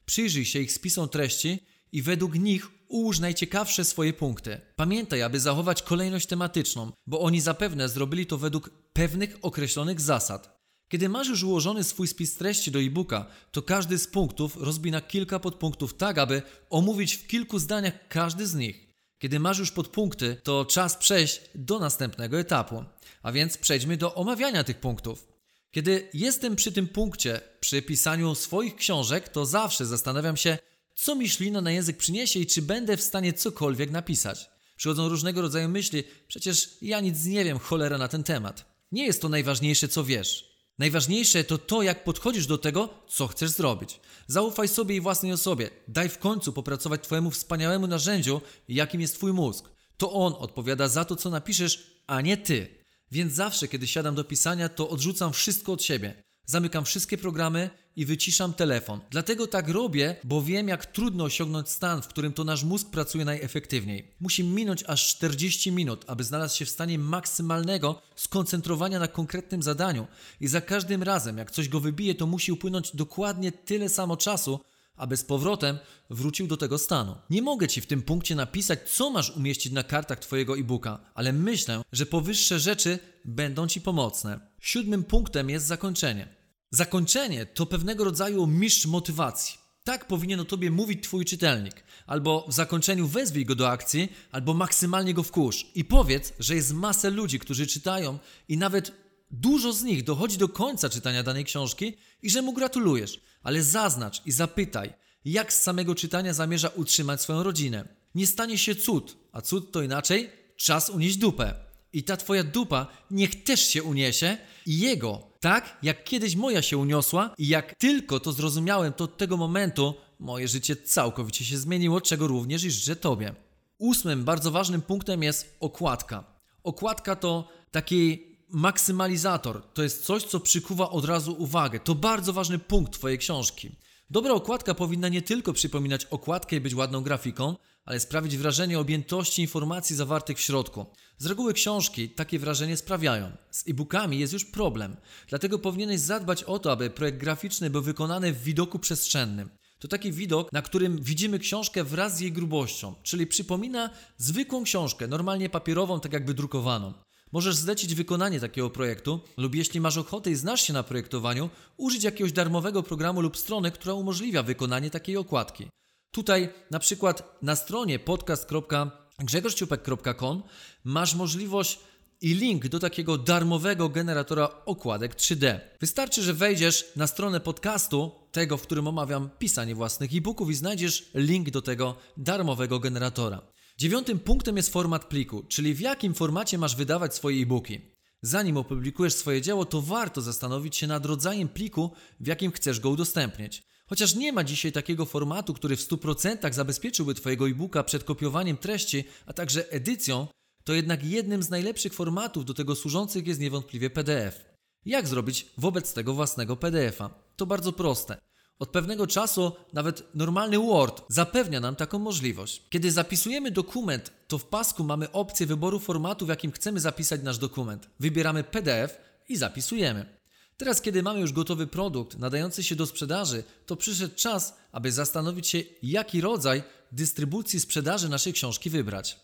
Przyjrzyj 0.05 0.45
się 0.45 0.59
ich 0.59 0.71
spisom 0.71 1.09
treści 1.09 1.59
i 1.91 2.01
według 2.01 2.35
nich 2.35 2.67
ułóż 2.87 3.19
najciekawsze 3.19 3.85
swoje 3.85 4.13
punkty. 4.13 4.61
Pamiętaj, 4.75 5.21
aby 5.21 5.39
zachować 5.39 5.83
kolejność 5.83 6.27
tematyczną, 6.27 6.91
bo 7.05 7.19
oni 7.19 7.41
zapewne 7.41 7.89
zrobili 7.89 8.25
to 8.25 8.37
według 8.37 8.69
pewnych 8.93 9.37
określonych 9.41 10.01
zasad. 10.01 10.57
Kiedy 10.89 11.09
masz 11.09 11.27
już 11.27 11.43
ułożony 11.43 11.83
swój 11.83 12.07
spis 12.07 12.35
treści 12.35 12.71
do 12.71 12.79
e-booka, 12.79 13.25
to 13.51 13.61
każdy 13.61 13.97
z 13.97 14.07
punktów 14.07 14.57
rozbij 14.57 14.91
na 14.91 15.01
kilka 15.01 15.39
podpunktów 15.39 15.97
tak, 15.97 16.17
aby 16.17 16.41
omówić 16.69 17.13
w 17.13 17.27
kilku 17.27 17.59
zdaniach 17.59 18.07
każdy 18.07 18.47
z 18.47 18.55
nich. 18.55 18.87
Kiedy 19.19 19.39
masz 19.39 19.59
już 19.59 19.71
podpunkty, 19.71 20.38
to 20.43 20.65
czas 20.65 20.95
przejść 20.97 21.41
do 21.55 21.79
następnego 21.79 22.39
etapu. 22.39 22.83
A 23.24 23.31
więc 23.31 23.57
przejdźmy 23.57 23.97
do 23.97 24.15
omawiania 24.15 24.63
tych 24.63 24.79
punktów. 24.79 25.27
Kiedy 25.71 26.09
jestem 26.13 26.55
przy 26.55 26.71
tym 26.71 26.88
punkcie, 26.88 27.41
przy 27.59 27.81
pisaniu 27.81 28.36
swoich 28.36 28.75
książek, 28.75 29.29
to 29.29 29.45
zawsze 29.45 29.86
zastanawiam 29.86 30.38
się, 30.38 30.57
co 30.95 31.15
mi 31.15 31.29
ślina 31.29 31.62
na 31.62 31.71
język 31.71 31.97
przyniesie 31.97 32.39
i 32.39 32.45
czy 32.45 32.62
będę 32.62 32.97
w 32.97 33.01
stanie 33.01 33.33
cokolwiek 33.33 33.91
napisać. 33.91 34.50
Przychodzą 34.77 35.09
różnego 35.09 35.41
rodzaju 35.41 35.69
myśli, 35.69 36.03
przecież 36.27 36.69
ja 36.81 37.00
nic 37.00 37.25
nie 37.25 37.45
wiem, 37.45 37.59
cholera 37.59 37.97
na 37.97 38.07
ten 38.07 38.24
temat. 38.24 38.65
Nie 38.91 39.05
jest 39.05 39.21
to 39.21 39.29
najważniejsze, 39.29 39.88
co 39.88 40.03
wiesz. 40.03 40.56
Najważniejsze 40.77 41.43
to 41.43 41.57
to, 41.57 41.81
jak 41.81 42.03
podchodzisz 42.03 42.48
do 42.48 42.57
tego, 42.57 42.89
co 43.07 43.27
chcesz 43.27 43.50
zrobić. 43.50 44.00
Zaufaj 44.27 44.67
sobie 44.67 44.96
i 44.96 45.01
własnej 45.01 45.31
osobie. 45.31 45.69
Daj 45.88 46.10
w 46.10 46.17
końcu 46.17 46.53
popracować 46.53 47.03
Twojemu 47.03 47.31
wspaniałemu 47.31 47.88
narzędziu, 47.88 48.41
jakim 48.67 49.01
jest 49.01 49.15
Twój 49.15 49.34
mózg. 49.34 49.69
To 49.98 50.13
on 50.13 50.34
odpowiada 50.38 50.88
za 50.88 51.05
to, 51.05 51.15
co 51.15 51.29
napiszesz, 51.29 52.01
a 52.07 52.22
nie 52.22 52.38
Ty. 52.38 52.84
Więc 53.12 53.34
zawsze, 53.34 53.67
kiedy 53.67 53.88
siadam 53.88 54.15
do 54.15 54.24
pisania, 54.24 54.69
to 54.69 54.89
odrzucam 54.89 55.34
wszystko 55.34 55.72
od 55.72 55.84
siebie. 55.84 56.24
Zamykam 56.46 56.86
wszystkie 56.86 57.17
programy 57.17 57.69
i 57.97 58.05
wyciszam 58.05 58.53
telefon. 58.53 58.99
Dlatego 59.11 59.47
tak 59.47 59.69
robię, 59.69 60.15
bo 60.23 60.41
wiem, 60.41 60.67
jak 60.67 60.85
trudno 60.85 61.23
osiągnąć 61.23 61.69
stan, 61.69 62.01
w 62.01 62.07
którym 62.07 62.33
to 62.33 62.43
nasz 62.43 62.63
mózg 62.63 62.89
pracuje 62.89 63.25
najefektywniej. 63.25 64.11
Musi 64.19 64.43
minąć 64.43 64.83
aż 64.87 65.07
40 65.07 65.71
minut, 65.71 66.05
aby 66.07 66.23
znalazł 66.23 66.57
się 66.57 66.65
w 66.65 66.69
stanie 66.69 66.99
maksymalnego 66.99 68.01
skoncentrowania 68.15 68.99
na 68.99 69.07
konkretnym 69.07 69.63
zadaniu. 69.63 70.07
I 70.41 70.47
za 70.47 70.61
każdym 70.61 71.03
razem, 71.03 71.37
jak 71.37 71.51
coś 71.51 71.69
go 71.69 71.79
wybije, 71.79 72.15
to 72.15 72.27
musi 72.27 72.51
upłynąć 72.51 72.95
dokładnie 72.95 73.51
tyle 73.51 73.89
samo 73.89 74.17
czasu, 74.17 74.59
aby 74.97 75.17
z 75.17 75.23
powrotem 75.23 75.77
wrócił 76.09 76.47
do 76.47 76.57
tego 76.57 76.77
stanu. 76.77 77.15
Nie 77.29 77.41
mogę 77.41 77.67
Ci 77.67 77.81
w 77.81 77.87
tym 77.87 78.01
punkcie 78.01 78.35
napisać, 78.35 78.79
co 78.89 79.09
masz 79.09 79.29
umieścić 79.29 79.73
na 79.73 79.83
kartach 79.83 80.19
Twojego 80.19 80.57
e-booka, 80.57 80.99
ale 81.15 81.33
myślę, 81.33 81.81
że 81.91 82.05
powyższe 82.05 82.59
rzeczy 82.59 82.99
będą 83.25 83.67
Ci 83.67 83.81
pomocne. 83.81 84.39
Siódmym 84.59 85.03
punktem 85.03 85.49
jest 85.49 85.65
zakończenie. 85.65 86.37
Zakończenie 86.71 87.45
to 87.45 87.65
pewnego 87.65 88.03
rodzaju 88.03 88.47
mistrz 88.47 88.86
motywacji. 88.86 89.57
Tak 89.83 90.07
powinien 90.07 90.39
o 90.39 90.45
tobie 90.45 90.71
mówić 90.71 91.03
twój 91.03 91.25
czytelnik. 91.25 91.83
Albo 92.07 92.45
w 92.47 92.53
zakończeniu 92.53 93.07
wezwij 93.07 93.45
go 93.45 93.55
do 93.55 93.69
akcji, 93.69 94.13
albo 94.31 94.53
maksymalnie 94.53 95.13
go 95.13 95.24
wkurz. 95.24 95.67
I 95.75 95.86
powiedz, 95.86 96.33
że 96.39 96.55
jest 96.55 96.74
masę 96.74 97.09
ludzi, 97.09 97.39
którzy 97.39 97.67
czytają 97.67 98.19
i 98.47 98.57
nawet 98.57 98.91
dużo 99.31 99.74
z 99.74 99.83
nich 99.83 100.03
dochodzi 100.03 100.38
do 100.38 100.50
końca 100.50 100.89
czytania 100.89 101.24
danej 101.24 101.45
książki 101.45 101.93
i 102.21 102.29
że 102.29 102.41
mu 102.41 102.53
gratulujesz. 102.53 103.21
Ale 103.43 103.63
zaznacz 103.63 104.21
i 104.25 104.31
zapytaj, 104.31 104.93
jak 105.25 105.53
z 105.53 105.62
samego 105.62 105.95
czytania 105.95 106.33
zamierza 106.33 106.69
utrzymać 106.69 107.21
swoją 107.21 107.43
rodzinę. 107.43 107.88
Nie 108.15 108.27
stanie 108.27 108.57
się 108.57 108.75
cud, 108.75 109.17
a 109.31 109.41
cud 109.41 109.71
to 109.71 109.81
inaczej 109.81 110.29
czas 110.57 110.89
unieść 110.89 111.17
dupę. 111.17 111.53
I 111.93 112.03
ta 112.03 112.17
twoja 112.17 112.43
dupa 112.43 112.88
niech 113.12 113.43
też 113.43 113.67
się 113.67 113.83
uniesie 113.83 114.38
i 114.65 114.79
jego, 114.79 115.26
tak 115.39 115.77
jak 115.84 116.03
kiedyś 116.03 116.36
moja 116.36 116.62
się 116.62 116.77
uniosła 116.77 117.34
i 117.38 117.48
jak 117.48 117.75
tylko 117.75 118.20
to 118.20 118.32
zrozumiałem, 118.32 118.94
to 118.94 119.03
od 119.03 119.17
tego 119.17 119.38
momentu 119.38 119.94
moje 120.20 120.48
życie 120.48 120.75
całkowicie 120.75 121.46
się 121.46 121.58
zmieniło, 121.58 122.01
czego 122.01 122.27
również 122.27 122.63
i 122.63 122.72
życzę 122.72 122.96
tobie. 122.96 123.36
Ósmym 123.77 124.24
bardzo 124.24 124.51
ważnym 124.51 124.82
punktem 124.82 125.24
jest 125.24 125.56
okładka. 125.60 126.24
Okładka 126.63 127.15
to 127.15 127.48
taki 127.72 128.24
maksymalizator, 128.50 129.63
to 129.74 129.84
jest 129.84 130.06
coś, 130.06 130.24
co 130.24 130.39
przykuwa 130.39 130.89
od 130.89 131.06
razu 131.06 131.36
uwagę. 131.39 131.79
To 131.79 131.96
bardzo 131.96 132.34
ważny 132.34 132.60
punkt 132.60 132.94
twojej 132.94 133.17
książki. 133.17 133.72
Dobra 134.10 134.34
okładka 134.34 134.74
powinna 134.74 135.10
nie 135.10 135.22
tylko 135.22 135.53
przypominać 135.53 136.06
okładkę 136.06 136.56
i 136.56 136.62
być 136.62 136.75
ładną 136.75 137.01
grafiką, 137.01 137.56
ale 137.88 138.00
sprawić 138.00 138.38
wrażenie 138.38 138.79
objętości 138.79 139.41
informacji 139.41 139.96
zawartych 139.96 140.38
w 140.38 140.41
środku. 140.41 140.86
Z 141.17 141.25
reguły 141.25 141.53
książki 141.53 142.10
takie 142.10 142.39
wrażenie 142.39 142.77
sprawiają. 142.77 143.32
Z 143.51 143.67
e-bookami 143.67 144.20
jest 144.20 144.34
już 144.34 144.46
problem, 144.46 144.96
dlatego 145.27 145.60
powinieneś 145.60 146.00
zadbać 146.00 146.44
o 146.44 146.60
to, 146.60 146.72
aby 146.72 146.89
projekt 146.89 147.17
graficzny 147.17 147.70
był 147.70 147.82
wykonany 147.82 148.34
w 148.34 148.44
widoku 148.44 148.79
przestrzennym. 148.79 149.50
To 149.79 149.88
taki 149.88 150.12
widok, 150.12 150.53
na 150.53 150.62
którym 150.62 151.01
widzimy 151.01 151.39
książkę 151.39 151.84
wraz 151.84 152.17
z 152.17 152.20
jej 152.20 152.32
grubością, 152.32 152.96
czyli 153.03 153.27
przypomina 153.27 153.89
zwykłą 154.17 154.63
książkę, 154.63 155.08
normalnie 155.08 155.50
papierową, 155.50 156.00
tak 156.00 156.13
jakby 156.13 156.34
drukowaną. 156.34 156.94
Możesz 157.32 157.56
zlecić 157.56 157.96
wykonanie 157.96 158.39
takiego 158.39 158.70
projektu, 158.70 159.20
lub 159.38 159.56
jeśli 159.56 159.82
masz 159.82 159.98
ochotę 159.98 160.32
i 160.32 160.36
znasz 160.36 160.62
się 160.62 160.74
na 160.74 160.84
projektowaniu, 160.84 161.50
użyć 161.77 162.03
jakiegoś 162.03 162.32
darmowego 162.32 162.84
programu 162.84 163.22
lub 163.22 163.38
strony, 163.38 163.72
która 163.72 163.94
umożliwia 163.94 164.44
wykonanie 164.44 164.89
takiej 164.89 165.17
okładki. 165.17 165.67
Tutaj 166.11 166.49
na 166.71 166.79
przykład 166.79 167.37
na 167.41 167.55
stronie 167.55 167.99
podcast.grzegorзciupek.com 167.99 170.43
masz 170.83 171.15
możliwość 171.15 171.79
i 172.21 172.33
link 172.33 172.67
do 172.67 172.79
takiego 172.79 173.17
darmowego 173.17 173.89
generatora 173.89 174.49
okładek 174.65 175.15
3D. 175.15 175.59
Wystarczy, 175.79 176.23
że 176.23 176.33
wejdziesz 176.33 176.85
na 176.95 177.07
stronę 177.07 177.39
podcastu, 177.39 178.11
tego, 178.31 178.57
w 178.57 178.61
którym 178.61 178.87
omawiam 178.87 179.29
pisanie 179.39 179.75
własnych 179.75 180.15
e-booków 180.15 180.49
i 180.49 180.53
znajdziesz 180.53 181.09
link 181.13 181.49
do 181.49 181.61
tego 181.61 181.95
darmowego 182.17 182.79
generatora. 182.79 183.41
Dziewiątym 183.77 184.19
punktem 184.19 184.57
jest 184.57 184.73
format 184.73 185.05
pliku, 185.05 185.43
czyli 185.43 185.73
w 185.73 185.79
jakim 185.79 186.13
formacie 186.13 186.57
masz 186.57 186.75
wydawać 186.75 187.15
swoje 187.15 187.43
e-booki. 187.43 187.81
Zanim 188.21 188.57
opublikujesz 188.57 189.13
swoje 189.13 189.41
dzieło, 189.41 189.65
to 189.65 189.81
warto 189.81 190.21
zastanowić 190.21 190.75
się 190.75 190.87
nad 190.87 191.05
rodzajem 191.05 191.47
pliku, 191.47 191.91
w 192.19 192.27
jakim 192.27 192.51
chcesz 192.51 192.79
go 192.79 192.89
udostępnić. 192.89 193.63
Chociaż 193.89 194.15
nie 194.15 194.34
ma 194.34 194.44
dzisiaj 194.44 194.72
takiego 194.72 195.06
formatu, 195.06 195.53
który 195.53 195.75
w 195.75 195.88
100% 195.88 196.53
zabezpieczyłby 196.53 197.15
Twojego 197.15 197.48
e-booka 197.48 197.84
przed 197.84 198.03
kopiowaniem 198.03 198.58
treści, 198.58 199.03
a 199.25 199.34
także 199.34 199.72
edycją, 199.72 200.27
to 200.63 200.74
jednak 200.74 201.03
jednym 201.03 201.44
z 201.44 201.50
najlepszych 201.50 201.94
formatów 201.94 202.46
do 202.46 202.53
tego 202.53 202.75
służących 202.75 203.27
jest 203.27 203.39
niewątpliwie 203.39 203.89
PDF. 203.89 204.46
Jak 204.86 205.08
zrobić 205.08 205.48
wobec 205.58 205.94
tego 205.94 206.13
własnego 206.13 206.58
PDF-a? 206.58 207.10
To 207.36 207.46
bardzo 207.46 207.74
proste. 207.74 208.17
Od 208.60 208.70
pewnego 208.70 209.08
czasu 209.08 209.51
nawet 209.74 210.15
normalny 210.15 210.60
Word 210.60 211.03
zapewnia 211.10 211.60
nam 211.60 211.75
taką 211.75 212.00
możliwość. 212.00 212.63
Kiedy 212.70 212.91
zapisujemy 212.91 213.51
dokument, 213.51 214.13
to 214.27 214.38
w 214.38 214.46
pasku 214.46 214.84
mamy 214.84 215.12
opcję 215.12 215.46
wyboru 215.46 215.79
formatu, 215.79 216.25
w 216.25 216.29
jakim 216.29 216.51
chcemy 216.51 216.79
zapisać 216.79 217.24
nasz 217.24 217.38
dokument. 217.38 217.89
Wybieramy 218.00 218.44
PDF 218.44 218.98
i 219.29 219.38
zapisujemy. 219.38 220.16
Teraz, 220.57 220.81
kiedy 220.81 221.03
mamy 221.03 221.19
już 221.19 221.33
gotowy 221.33 221.67
produkt 221.67 222.17
nadający 222.17 222.63
się 222.63 222.75
do 222.75 222.85
sprzedaży, 222.85 223.43
to 223.65 223.75
przyszedł 223.75 224.15
czas, 224.15 224.57
aby 224.71 224.91
zastanowić 224.91 225.47
się, 225.47 225.63
jaki 225.83 226.21
rodzaj 226.21 226.63
dystrybucji 226.91 227.59
sprzedaży 227.59 228.09
naszej 228.09 228.33
książki 228.33 228.69
wybrać. 228.69 229.19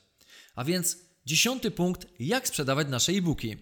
A 0.56 0.64
więc 0.64 0.98
dziesiąty 1.26 1.72
punkt, 1.72 2.08
jak 2.20 2.48
sprzedawać 2.48 2.88
nasze 2.88 3.12
e-booki. 3.12 3.58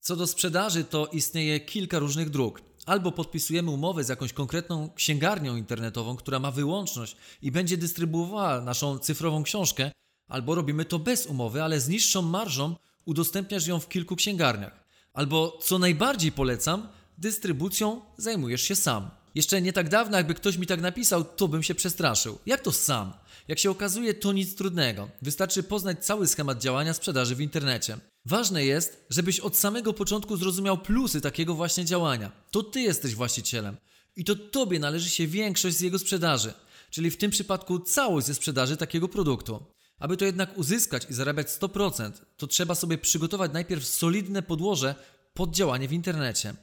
Co 0.00 0.16
do 0.16 0.26
sprzedaży, 0.26 0.84
to 0.84 1.06
istnieje 1.06 1.60
kilka 1.60 1.98
różnych 1.98 2.30
dróg. 2.30 2.62
Albo 2.86 3.12
podpisujemy 3.12 3.70
umowę 3.70 4.04
z 4.04 4.08
jakąś 4.08 4.32
konkretną 4.32 4.90
księgarnią 4.94 5.56
internetową, 5.56 6.16
która 6.16 6.38
ma 6.38 6.50
wyłączność 6.50 7.16
i 7.42 7.52
będzie 7.52 7.76
dystrybuowała 7.76 8.60
naszą 8.60 8.98
cyfrową 8.98 9.42
książkę, 9.42 9.92
albo 10.28 10.54
robimy 10.54 10.84
to 10.84 10.98
bez 10.98 11.26
umowy, 11.26 11.62
ale 11.62 11.80
z 11.80 11.88
niższą 11.88 12.22
marżą 12.22 12.76
udostępniasz 13.04 13.66
ją 13.66 13.80
w 13.80 13.88
kilku 13.88 14.16
księgarniach. 14.16 14.84
Albo 15.12 15.58
co 15.62 15.78
najbardziej 15.78 16.32
polecam, 16.32 16.88
dystrybucją 17.18 18.00
zajmujesz 18.16 18.62
się 18.62 18.76
sam. 18.76 19.10
Jeszcze 19.34 19.62
nie 19.62 19.72
tak 19.72 19.88
dawno, 19.88 20.16
jakby 20.16 20.34
ktoś 20.34 20.56
mi 20.56 20.66
tak 20.66 20.80
napisał, 20.80 21.24
to 21.24 21.48
bym 21.48 21.62
się 21.62 21.74
przestraszył. 21.74 22.38
Jak 22.46 22.60
to 22.60 22.72
sam? 22.72 23.12
Jak 23.48 23.58
się 23.58 23.70
okazuje, 23.70 24.14
to 24.14 24.32
nic 24.32 24.54
trudnego. 24.54 25.08
Wystarczy 25.22 25.62
poznać 25.62 26.04
cały 26.04 26.26
schemat 26.26 26.58
działania 26.58 26.94
sprzedaży 26.94 27.36
w 27.36 27.40
internecie. 27.40 27.98
Ważne 28.24 28.64
jest, 28.64 29.04
żebyś 29.10 29.40
od 29.40 29.56
samego 29.56 29.92
początku 29.92 30.36
zrozumiał 30.36 30.78
plusy 30.78 31.20
takiego 31.20 31.54
właśnie 31.54 31.84
działania. 31.84 32.32
To 32.50 32.62
ty 32.62 32.80
jesteś 32.80 33.14
właścicielem 33.14 33.76
i 34.16 34.24
to 34.24 34.36
tobie 34.36 34.78
należy 34.78 35.10
się 35.10 35.26
większość 35.26 35.76
z 35.76 35.80
jego 35.80 35.98
sprzedaży, 35.98 36.52
czyli 36.90 37.10
w 37.10 37.16
tym 37.16 37.30
przypadku 37.30 37.78
całość 37.78 38.26
ze 38.26 38.34
sprzedaży 38.34 38.76
takiego 38.76 39.08
produktu. 39.08 39.64
Aby 39.98 40.16
to 40.16 40.24
jednak 40.24 40.58
uzyskać 40.58 41.06
i 41.10 41.14
zarabiać 41.14 41.46
100%, 41.46 42.12
to 42.36 42.46
trzeba 42.46 42.74
sobie 42.74 42.98
przygotować 42.98 43.52
najpierw 43.52 43.86
solidne 43.86 44.42
podłoże 44.42 44.94
pod 45.34 45.54
działanie 45.54 45.88
w 45.88 45.92
internecie. 45.92 46.54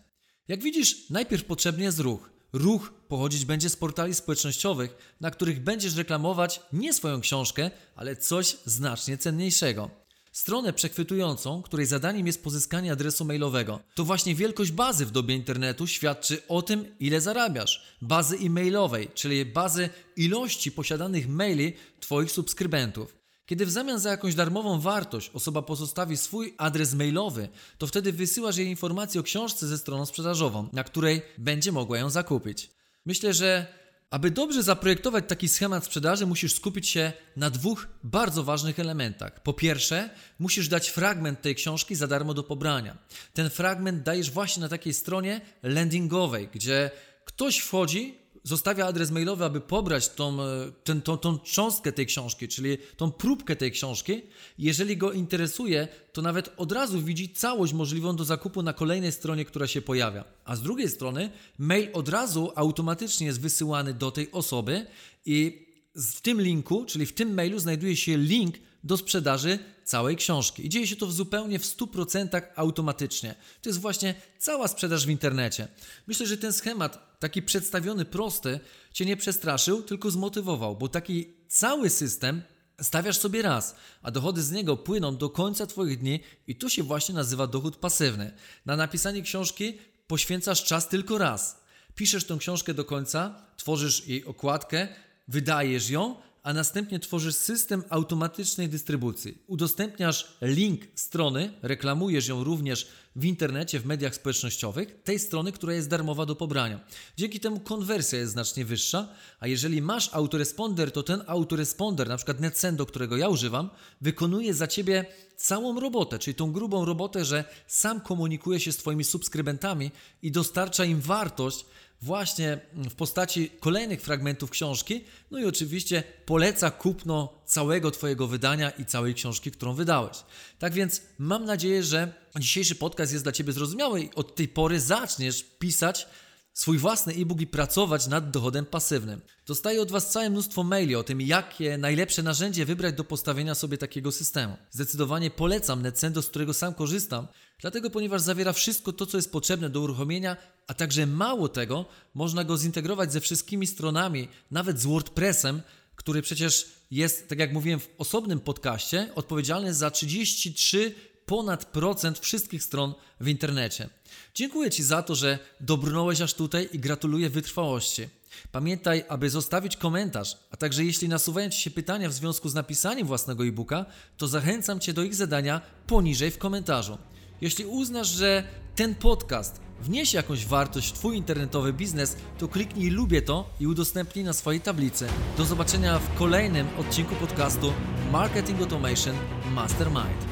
Jak 0.50 0.64
widzisz, 0.64 1.10
najpierw 1.10 1.46
potrzebny 1.46 1.84
jest 1.84 2.00
ruch. 2.00 2.30
Ruch 2.54 2.94
pochodzić 3.08 3.46
będzie 3.46 3.70
z 3.70 3.76
portali 3.76 4.16
społecznościowych, 4.16 5.16
na 5.22 5.32
których 5.32 5.64
będziesz 5.64 5.96
reklamować 5.96 6.62
nie 6.74 6.94
swoją 6.94 7.22
książkę, 7.22 7.72
ale 7.96 8.16
coś 8.16 8.58
znacznie 8.66 9.18
cenniejszego. 9.18 9.90
Stronę 10.32 10.74
przechwytującą, 10.74 11.62
której 11.62 11.86
zadaniem 11.86 12.28
jest 12.28 12.44
pozyskanie 12.44 12.92
adresu 12.92 13.26
mailowego. 13.26 13.80
To 13.96 14.06
właśnie 14.06 14.36
wielkość 14.36 14.72
bazy 14.72 15.06
w 15.06 15.12
dobie 15.12 15.36
internetu 15.36 15.88
świadczy 15.88 16.48
o 16.48 16.62
tym, 16.62 16.96
ile 17.00 17.22
zarabiasz. 17.22 17.98
Bazy 18.02 18.38
e-mailowej, 18.38 19.10
czyli 19.14 19.46
bazy 19.46 19.90
ilości 20.16 20.72
posiadanych 20.72 21.28
maili 21.28 21.74
Twoich 22.00 22.32
subskrybentów. 22.32 23.19
Kiedy 23.50 23.66
w 23.66 23.72
zamian 23.72 24.00
za 24.00 24.10
jakąś 24.10 24.36
darmową 24.36 24.80
wartość 24.80 25.30
osoba 25.34 25.62
pozostawi 25.62 26.18
swój 26.18 26.54
adres 26.58 26.94
mailowy, 26.94 27.50
to 27.78 27.88
wtedy 27.88 28.14
wysyłasz 28.14 28.58
jej 28.58 28.68
informację 28.68 29.22
o 29.22 29.24
książce 29.24 29.68
ze 29.68 29.78
stroną 29.78 30.06
sprzedażową, 30.06 30.70
na 30.74 30.84
której 30.84 31.22
będzie 31.38 31.72
mogła 31.72 31.98
ją 31.98 32.10
zakupić. 32.10 32.70
Myślę, 33.06 33.34
że 33.34 33.68
aby 34.10 34.32
dobrze 34.32 34.64
zaprojektować 34.64 35.26
taki 35.28 35.50
schemat 35.50 35.86
sprzedaży, 35.86 36.26
musisz 36.26 36.54
skupić 36.54 36.88
się 36.88 37.14
na 37.36 37.50
dwóch 37.50 37.88
bardzo 38.04 38.44
ważnych 38.44 38.80
elementach. 38.80 39.44
Po 39.44 39.54
pierwsze, 39.54 40.10
musisz 40.40 40.68
dać 40.68 40.90
fragment 40.90 41.42
tej 41.42 41.56
książki 41.56 41.96
za 41.96 42.08
darmo 42.08 42.34
do 42.34 42.44
pobrania. 42.44 42.98
Ten 43.34 43.50
fragment 43.50 44.04
dajesz 44.04 44.32
właśnie 44.32 44.62
na 44.62 44.70
takiej 44.70 44.94
stronie 44.94 45.42
landingowej, 45.64 46.50
gdzie 46.54 46.92
ktoś 47.26 47.58
wchodzi, 47.58 48.19
zostawia 48.44 48.86
adres 48.86 49.12
mailowy, 49.12 49.46
aby 49.46 49.62
pobrać 49.62 50.10
tą, 50.10 50.42
e, 50.42 50.72
ten, 50.84 51.02
tą, 51.02 51.18
tą 51.18 51.40
cząstkę 51.40 51.92
tej 51.92 52.06
książki, 52.06 52.48
czyli 52.48 52.78
tą 52.98 53.12
próbkę 53.12 53.56
tej 53.56 53.72
książki. 53.72 54.22
Jeżeli 54.58 54.98
go 54.98 55.12
interesuje, 55.12 55.88
to 56.14 56.22
nawet 56.22 56.54
od 56.58 56.72
razu 56.72 57.02
widzi 57.02 57.34
całość 57.34 57.74
możliwą 57.74 58.16
do 58.16 58.26
zakupu 58.26 58.64
na 58.64 58.74
kolejnej 58.74 59.12
stronie, 59.12 59.46
która 59.46 59.68
się 59.68 59.82
pojawia. 59.82 60.24
A 60.46 60.56
z 60.56 60.62
drugiej 60.62 60.90
strony, 60.90 61.32
mail 61.58 61.90
od 61.94 62.10
razu 62.10 62.52
automatycznie 62.56 63.28
jest 63.28 63.42
wysyłany 63.42 63.94
do 63.94 64.12
tej 64.12 64.32
osoby 64.32 64.86
i 65.26 65.70
w 65.96 66.22
tym 66.22 66.42
linku, 66.42 66.86
czyli 66.86 67.06
w 67.06 67.14
tym 67.14 67.34
mailu, 67.34 67.60
znajduje 67.60 67.96
się 67.96 68.18
link 68.18 68.56
do 68.84 68.98
sprzedaży 68.98 69.60
całej 69.84 70.16
książki. 70.16 70.66
I 70.66 70.70
dzieje 70.70 70.88
się 70.88 70.96
to 70.96 71.08
w 71.08 71.14
zupełnie 71.14 71.60
w 71.60 71.64
100% 71.64 72.42
automatycznie. 72.56 73.36
To 73.62 73.70
jest 73.70 73.80
właśnie 73.80 74.16
cała 74.38 74.68
sprzedaż 74.68 75.06
w 75.06 75.10
internecie. 75.10 75.68
Myślę, 76.08 76.26
że 76.26 76.38
ten 76.38 76.54
schemat, 76.54 77.20
taki 77.20 77.42
przedstawiony 77.42 78.06
prosty, 78.06 78.60
Cię 78.94 79.06
nie 79.06 79.18
przestraszył, 79.18 79.84
tylko 79.84 80.12
zmotywował, 80.12 80.76
bo 80.76 80.88
taki 80.88 81.34
cały 81.48 81.90
system 81.90 82.42
stawiasz 82.82 83.18
sobie 83.18 83.42
raz, 83.42 83.76
a 84.02 84.12
dochody 84.12 84.42
z 84.44 84.52
niego 84.52 84.78
płyną 84.78 85.18
do 85.18 85.30
końca 85.30 85.68
Twoich 85.68 86.00
dni 86.00 86.20
i 86.48 86.56
to 86.56 86.70
się 86.70 86.84
właśnie 86.84 87.16
nazywa 87.16 87.48
dochód 87.48 87.76
pasywny. 87.76 88.32
Na 88.66 88.76
napisanie 88.76 89.22
książki 89.22 89.78
poświęcasz 90.08 90.64
czas 90.64 90.88
tylko 90.88 91.18
raz. 91.18 91.60
Piszesz 91.96 92.26
tą 92.26 92.38
książkę 92.38 92.74
do 92.74 92.86
końca, 92.86 93.46
tworzysz 93.58 94.08
jej 94.08 94.26
okładkę, 94.26 94.88
wydajesz 95.28 95.90
ją, 95.90 96.16
a 96.44 96.54
następnie 96.54 97.00
tworzysz 97.00 97.36
system 97.36 97.84
automatycznej 97.90 98.70
dystrybucji. 98.70 99.38
Udostępniasz 99.48 100.28
link 100.42 100.82
strony, 100.96 101.54
reklamujesz 101.62 102.28
ją 102.28 102.44
również 102.44 102.88
w 103.16 103.26
internecie, 103.26 103.80
w 103.80 103.86
mediach 103.86 104.16
społecznościowych, 104.16 105.04
tej 105.04 105.20
strony, 105.20 105.52
która 105.52 105.74
jest 105.74 105.90
darmowa 105.90 106.26
do 106.26 106.36
pobrania. 106.36 106.80
Dzięki 107.18 107.40
temu 107.40 107.60
konwersja 107.60 108.20
jest 108.20 108.32
znacznie 108.32 108.66
wyższa, 108.66 109.08
a 109.40 109.48
jeżeli 109.48 109.82
masz 109.82 110.10
autoresponder, 110.14 110.92
to 110.92 111.04
ten 111.04 111.24
autoresponder, 111.28 112.08
na 112.08 112.18
przykład 112.18 112.40
NetSendo, 112.40 112.86
którego 112.86 113.18
ja 113.18 113.30
używam, 113.30 113.70
wykonuje 114.02 114.54
za 114.54 114.68
ciebie 114.68 115.06
całą 115.36 115.80
robotę, 115.80 116.20
czyli 116.20 116.36
tą 116.36 116.52
grubą 116.52 116.86
robotę, 116.86 117.26
że 117.26 117.46
sam 117.68 118.02
komunikuje 118.02 118.60
się 118.60 118.72
z 118.72 118.78
Twoimi 118.78 119.04
subskrybentami 119.04 119.92
i 120.22 120.32
dostarcza 120.32 120.86
im 120.86 121.02
wartość, 121.02 121.66
właśnie 122.02 122.60
w 122.74 122.96
postaci 122.96 123.52
kolejnych 123.60 124.02
fragmentów 124.02 124.50
książki, 124.50 125.04
no 125.32 125.40
i 125.40 125.46
oczywiście 125.46 126.04
poleca 126.26 126.72
kupno 126.72 127.34
całego 127.46 127.92
Twojego 127.92 128.28
wydania 128.28 128.70
i 128.70 128.86
całej 128.86 129.14
książki, 129.14 129.52
którą 129.52 129.74
wydałeś. 129.74 130.18
Tak 130.60 130.74
więc 130.74 131.02
mam 131.18 131.46
nadzieję, 131.46 131.84
że 131.84 132.14
dzisiejszy 132.40 132.76
podcast 132.76 133.12
jest 133.12 133.26
dla 133.26 133.32
Ciebie 133.32 133.54
zrozumiały 133.54 134.02
i 134.02 134.10
od 134.16 134.36
tej 134.36 134.48
pory 134.48 134.80
zaczniesz 134.80 135.44
pisać 135.44 136.08
swój 136.54 136.78
własny 136.78 137.14
e-book 137.14 137.42
i 137.42 137.48
pracować 137.48 138.08
nad 138.08 138.32
dochodem 138.32 138.66
pasywnym. 138.66 139.22
Dostaję 139.46 139.82
od 139.82 139.92
Was 139.92 140.12
całe 140.12 140.30
mnóstwo 140.30 140.64
maili 140.64 140.96
o 140.96 141.04
tym, 141.04 141.22
jakie 141.22 141.78
najlepsze 141.78 142.24
narzędzie 142.24 142.66
wybrać 142.66 142.96
do 142.96 143.04
postawienia 143.04 143.56
sobie 143.56 143.78
takiego 143.78 144.12
systemu. 144.12 144.58
Zdecydowanie 144.72 145.32
polecam 145.32 145.82
Netcendo, 145.82 146.22
z 146.22 146.28
którego 146.28 146.54
sam 146.54 146.74
korzystam, 146.74 147.28
dlatego 147.60 147.90
ponieważ 147.90 148.22
zawiera 148.22 148.54
wszystko 148.54 148.94
to, 148.94 149.06
co 149.06 149.18
jest 149.18 149.32
potrzebne 149.32 149.70
do 149.70 149.82
uruchomienia, 149.82 150.38
a 150.68 150.74
także 150.74 151.08
mało 151.08 151.50
tego, 151.50 151.86
można 152.14 152.44
go 152.44 152.58
zintegrować 152.58 153.14
ze 153.14 153.22
wszystkimi 153.22 153.68
stronami, 153.68 154.28
nawet 154.52 154.80
z 154.80 154.86
WordPressem, 154.86 155.62
który 155.96 156.22
przecież 156.22 156.68
jest, 156.92 157.30
tak 157.30 157.40
jak 157.40 157.54
mówiłem 157.54 157.80
w 157.80 157.90
osobnym 157.98 158.40
podcaście, 158.40 159.12
odpowiedzialny 159.16 159.74
za 159.74 159.92
33 159.92 160.96
ponad 161.26 161.66
procent 161.66 162.20
wszystkich 162.20 162.64
stron 162.64 162.94
w 163.20 163.28
internecie. 163.28 163.90
Dziękuję 164.36 164.72
Ci 164.72 164.84
za 164.84 165.04
to, 165.04 165.16
że 165.16 165.40
dobrnąłeś 165.60 166.22
aż 166.22 166.34
tutaj 166.34 166.70
i 166.74 166.80
gratuluję 166.80 167.30
wytrwałości. 167.30 168.10
Pamiętaj, 168.52 169.04
aby 169.10 169.30
zostawić 169.30 169.78
komentarz, 169.78 170.38
a 170.52 170.58
także 170.58 170.86
jeśli 170.86 171.10
nasuwają 171.10 171.50
Ci 171.50 171.62
się 171.62 171.72
pytania 171.72 172.10
w 172.10 172.14
związku 172.14 172.50
z 172.50 172.54
napisaniem 172.54 173.08
własnego 173.08 173.46
e-booka, 173.46 173.86
to 174.18 174.28
zachęcam 174.28 174.80
Cię 174.80 174.94
do 174.94 175.04
ich 175.04 175.16
zadania 175.16 175.62
poniżej 175.88 176.32
w 176.32 176.38
komentarzu. 176.38 176.98
Jeśli 177.42 177.66
uznasz, 177.66 178.08
że 178.08 178.44
ten 178.76 178.96
podcast 178.96 179.62
wniesie 179.82 180.18
jakąś 180.18 180.46
wartość 180.46 180.90
w 180.90 180.94
Twój 180.94 181.18
internetowy 181.18 181.74
biznes, 181.74 182.16
to 182.38 182.48
kliknij 182.48 182.90
lubię 182.90 183.22
to 183.22 183.50
i 183.60 183.68
udostępnij 183.68 184.26
na 184.26 184.34
swojej 184.34 184.62
tablicy. 184.62 185.08
Do 185.38 185.46
zobaczenia 185.46 186.00
w 186.00 186.14
kolejnym 186.14 186.68
odcinku 186.80 187.16
podcastu 187.16 187.74
Marketing 188.12 188.62
Automation 188.62 189.16
Mastermind. 189.54 190.26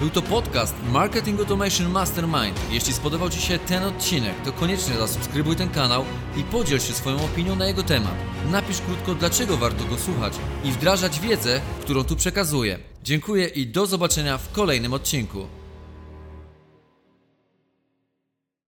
Był 0.00 0.10
to 0.10 0.22
podcast 0.22 0.74
Marketing 0.92 1.40
Automation 1.40 1.90
Mastermind. 1.90 2.60
Jeśli 2.70 2.92
spodobał 2.92 3.30
Ci 3.30 3.40
się 3.40 3.58
ten 3.58 3.82
odcinek, 3.82 4.34
to 4.44 4.52
koniecznie 4.52 4.94
zasubskrybuj 4.94 5.56
ten 5.56 5.68
kanał 5.70 6.04
i 6.36 6.42
podziel 6.42 6.80
się 6.80 6.92
swoją 6.92 7.24
opinią 7.24 7.56
na 7.56 7.66
jego 7.66 7.82
temat. 7.82 8.14
Napisz 8.50 8.80
krótko, 8.80 9.14
dlaczego 9.14 9.56
warto 9.56 9.84
go 9.84 9.98
słuchać 9.98 10.32
i 10.64 10.72
wdrażać 10.72 11.20
wiedzę, 11.20 11.60
którą 11.80 12.04
tu 12.04 12.16
przekazuję. 12.16 12.93
Dziękuję 13.04 13.46
i 13.46 13.66
do 13.66 13.86
zobaczenia 13.86 14.38
w 14.38 14.52
kolejnym 14.52 14.92
odcinku. 14.92 15.46